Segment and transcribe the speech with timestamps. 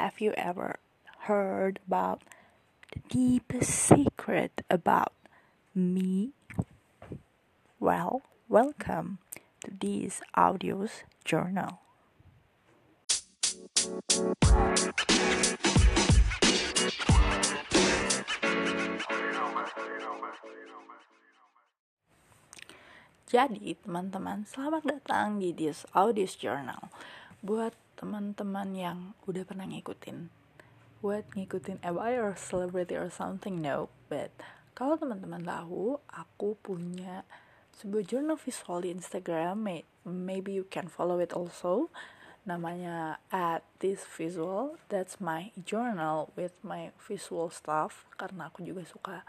[0.00, 0.80] have you ever
[1.28, 2.24] heard about
[2.96, 5.12] the deepest secret about
[5.76, 6.32] me?
[7.76, 9.20] Well, welcome
[9.60, 11.84] to this audio's journal.
[23.28, 26.88] Jadi, teman-teman, selamat datang di this Audios Journal.
[27.44, 28.98] Buat teman-teman yang
[29.28, 30.32] udah pernah ngikutin,
[31.04, 33.92] buat ngikutin ABI or celebrity or something, no.
[34.08, 34.32] But
[34.72, 37.28] kalau teman-teman tahu, aku punya
[37.76, 39.84] sebuah journal visual di Instagram.
[40.08, 41.92] Maybe you can follow it also.
[42.48, 44.80] Namanya at this visual.
[44.88, 48.08] That's my journal with my visual stuff.
[48.16, 49.28] Karena aku juga suka,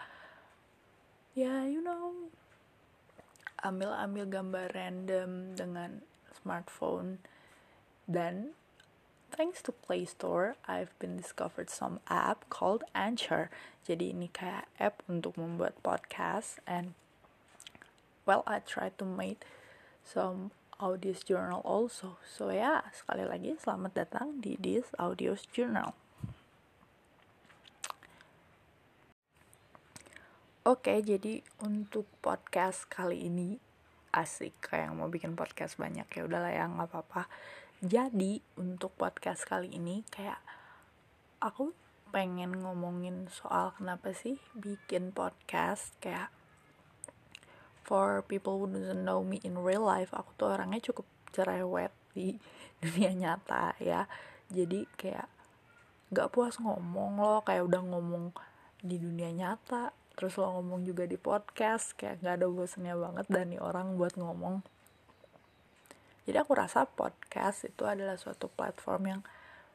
[1.36, 2.32] ya yeah, you know,
[3.68, 7.20] ambil-ambil gambar random dengan smartphone
[8.08, 8.56] dan
[9.42, 13.50] thanks to Play Store I've been discovered some app called Anchor.
[13.82, 16.94] Jadi ini kayak app untuk membuat podcast and
[18.30, 19.42] well I try to make
[20.06, 22.22] some audio journal also.
[22.22, 25.98] So ya yeah, sekali lagi selamat datang di this audio journal.
[30.62, 33.58] Oke, jadi untuk podcast kali ini
[34.14, 34.70] asik.
[34.70, 37.26] Kayak mau bikin podcast banyak ya udahlah ya nggak apa-apa.
[37.82, 40.38] Jadi untuk podcast kali ini kayak
[41.42, 41.74] aku
[42.14, 46.30] pengen ngomongin soal kenapa sih bikin podcast kayak
[47.82, 52.38] for people who doesn't know me in real life aku tuh orangnya cukup cerewet di
[52.86, 54.06] dunia nyata ya.
[54.54, 55.26] Jadi kayak
[56.14, 58.30] gak puas ngomong loh kayak udah ngomong
[58.78, 63.50] di dunia nyata terus lo ngomong juga di podcast kayak nggak ada bosannya banget dan
[63.50, 64.62] nih orang buat ngomong
[66.30, 69.22] jadi aku rasa podcast itu adalah suatu platform yang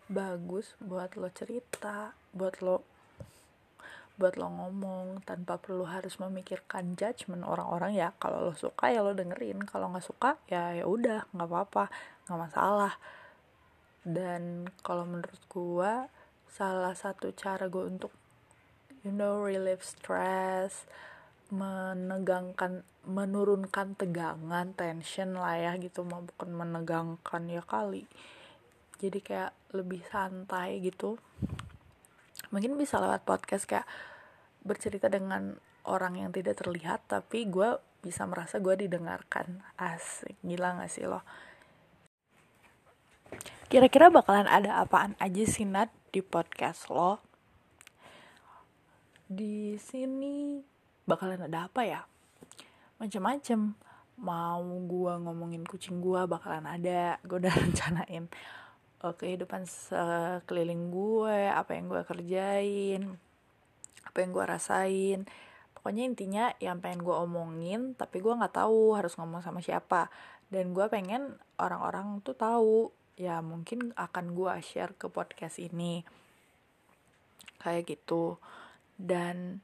[0.06, 2.86] bagus buat lo cerita buat lo
[4.16, 7.92] buat lo ngomong tanpa perlu harus memikirkan judgement orang-orang.
[7.92, 9.60] Ya kalau lo suka ya lo dengerin.
[9.68, 11.92] Kalau nggak suka ya ya udah nggak apa-apa
[12.24, 12.94] nggak masalah.
[14.06, 16.08] Dan kalau menurut gua
[16.48, 18.08] salah satu cara gue untuk
[19.04, 20.88] you know relieve stress
[21.50, 28.10] menegangkan menurunkan tegangan tension lah ya gitu mah bukan menegangkan ya kali.
[28.98, 31.20] Jadi kayak lebih santai gitu.
[32.50, 33.86] Mungkin bisa lewat podcast kayak
[34.66, 35.54] bercerita dengan
[35.86, 39.62] orang yang tidak terlihat tapi gue bisa merasa gue didengarkan.
[39.78, 41.22] Asik gila gak sih lo?
[43.66, 47.22] Kira-kira bakalan ada apaan aja sih Nat di podcast lo?
[49.26, 50.62] Di sini
[51.06, 52.00] bakalan ada apa ya?
[53.00, 53.78] Macam-macam
[54.16, 57.16] mau gua ngomongin kucing gua bakalan ada.
[57.24, 58.28] Gue udah rencanain
[59.06, 63.02] uh, kehidupan sekeliling gue apa yang gue kerjain
[64.06, 65.20] apa yang gue rasain.
[65.76, 70.08] Pokoknya intinya yang pengen gue omongin tapi gue nggak tahu harus ngomong sama siapa.
[70.48, 72.88] Dan gue pengen orang-orang tuh tahu
[73.20, 76.00] ya mungkin akan gue share ke podcast ini.
[77.60, 78.40] Kayak gitu.
[78.96, 79.60] Dan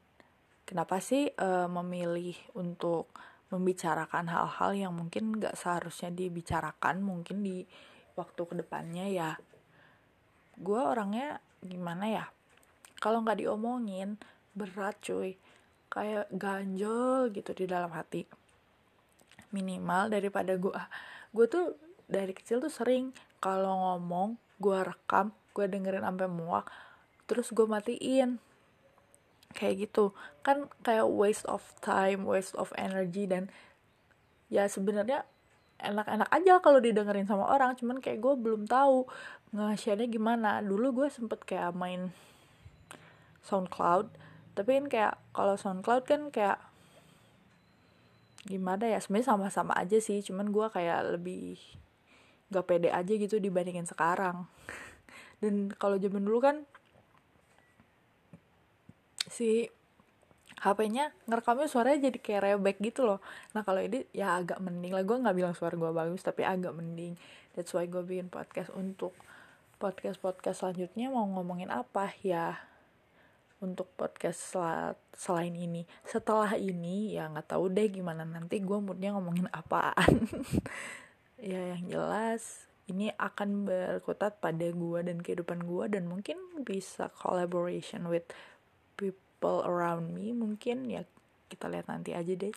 [0.73, 3.13] kenapa sih uh, memilih untuk
[3.53, 7.61] membicarakan hal-hal yang mungkin gak seharusnya dibicarakan mungkin di
[8.17, 9.37] waktu ke depannya ya?
[10.57, 12.25] Gue orangnya gimana ya?
[12.97, 14.17] Kalau nggak diomongin
[14.57, 15.37] berat cuy.
[15.93, 18.25] Kayak ganjel gitu di dalam hati.
[19.53, 20.73] Minimal daripada gue
[21.37, 21.77] gue tuh
[22.09, 26.65] dari kecil tuh sering kalau ngomong gue rekam gue dengerin sampai muak
[27.29, 28.41] terus gue matiin
[29.53, 30.11] kayak gitu.
[30.41, 33.47] Kan kayak waste of time waste of energy dan
[34.51, 35.25] ya sebenarnya
[35.83, 37.77] enak-enak aja kalau didengerin sama orang.
[37.77, 39.05] Cuman kayak gue belum tahu
[39.53, 40.59] nge gimana.
[40.63, 42.09] Dulu gue sempet kayak main
[43.45, 44.09] SoundCloud.
[44.53, 46.59] Tapi kan kayak kalau SoundCloud kan kayak
[48.47, 48.99] gimana ya?
[49.01, 50.23] Sebenarnya sama-sama aja sih.
[50.23, 51.59] Cuman gue kayak lebih
[52.53, 54.45] gak pede aja gitu dibandingin sekarang.
[55.41, 56.63] Dan kalau zaman dulu kan
[59.33, 59.67] si
[60.63, 63.19] HP-nya ngerekamnya suaranya jadi kayak rebek gitu loh.
[63.57, 65.03] Nah kalau ini ya agak mending lah.
[65.03, 67.17] Gue nggak bilang suara gue bagus tapi agak mending.
[67.57, 69.17] That's why gue bikin podcast untuk
[69.81, 72.55] podcast podcast selanjutnya mau ngomongin apa ya?
[73.63, 75.83] Untuk podcast sel selain ini.
[76.05, 80.29] Setelah ini ya nggak tahu deh gimana nanti gue moodnya ngomongin apaan.
[81.43, 88.07] Ya yang jelas ini akan berkutat pada gue dan kehidupan gue dan mungkin bisa collaboration
[88.07, 88.23] with
[88.95, 91.03] people around me mungkin ya
[91.51, 92.53] kita lihat nanti aja deh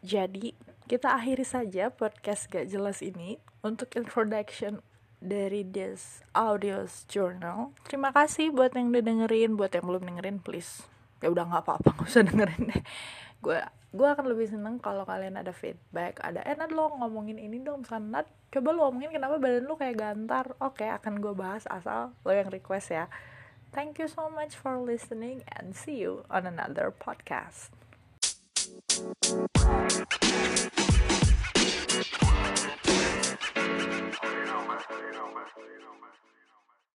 [0.00, 0.56] jadi
[0.88, 4.80] kita akhiri saja podcast gak jelas ini untuk introduction
[5.20, 7.76] dari this audio journal.
[7.84, 9.54] Terima kasih buat yang udah dengerin.
[9.54, 10.88] Buat yang belum dengerin please.
[11.20, 12.82] Ya udah nggak apa-apa nggak usah dengerin deh.
[13.44, 13.60] Gue
[13.90, 18.22] gue akan lebih seneng kalau kalian ada feedback ada eh lo ngomongin ini dong misalnya
[18.22, 20.46] Nat coba lo ngomongin kenapa badan lo kayak gantar?
[20.62, 23.10] Oke akan gue bahas asal lo yang request ya
[23.72, 27.70] Thank you so much for listening and see you on another podcast.